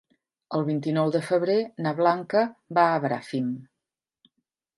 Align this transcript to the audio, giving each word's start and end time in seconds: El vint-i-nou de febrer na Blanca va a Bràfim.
El 0.59 0.63
vint-i-nou 0.69 1.11
de 1.15 1.21
febrer 1.27 1.57
na 1.87 1.93
Blanca 1.99 2.43
va 2.79 2.87
a 2.87 2.97
Bràfim. 3.05 3.53